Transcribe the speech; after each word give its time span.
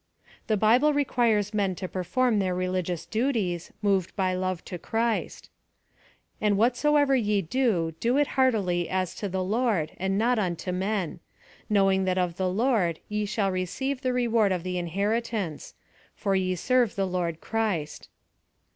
The 0.47 0.57
bible 0.57 0.93
requires 0.95 1.53
men 1.53 1.75
to 1.75 1.87
perform 1.87 2.39
their 2.39 2.55
religious 2.55 3.05
duties, 3.05 3.71
moved 3.83 4.15
by 4.15 4.33
love 4.33 4.65
to 4.65 4.79
Christ:" 4.79 5.51
And 6.41 6.57
whatsoever 6.57 7.15
ye 7.15 7.43
do, 7.43 7.93
do 7.99 8.17
it 8.17 8.29
heartily, 8.33 8.89
as 8.89 9.13
to 9.17 9.29
the 9.29 9.43
Lord, 9.43 9.91
and 9.97 10.17
not 10.17 10.39
unto 10.39 10.71
men; 10.71 11.19
knowing 11.69 12.05
that 12.05 12.17
of 12.17 12.37
the 12.37 12.49
Lord 12.49 12.99
ye 13.09 13.25
shall 13.27 13.51
receive 13.51 14.01
the 14.01 14.11
re 14.11 14.27
ward 14.27 14.51
of 14.51 14.63
the 14.63 14.79
inheritance: 14.79 15.75
for 16.15 16.35
ye 16.35 16.55
serve 16.55 16.95
the 16.95 17.05
Lord 17.05 17.39
Christ." 17.39 18.09